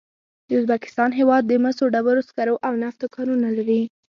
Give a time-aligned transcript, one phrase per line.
[0.47, 3.81] د ازبکستان هېواد د مسو، ډبرو سکرو او نفتو کانونه لري.